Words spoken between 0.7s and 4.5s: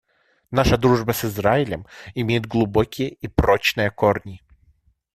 дружба с Израилем имеет глубокие и прочные корни.